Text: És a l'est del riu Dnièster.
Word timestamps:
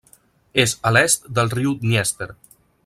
És 0.63 0.73
a 0.89 0.93
l'est 0.95 1.29
del 1.39 1.55
riu 1.59 1.77
Dnièster. 1.85 2.33